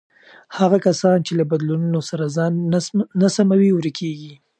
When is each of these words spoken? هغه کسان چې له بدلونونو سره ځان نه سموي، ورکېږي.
هغه 0.57 0.77
کسان 0.87 1.17
چې 1.27 1.31
له 1.39 1.43
بدلونونو 1.51 1.99
سره 2.09 2.25
ځان 2.35 2.51
نه 3.21 3.29
سموي، 3.35 3.69
ورکېږي. 3.73 4.33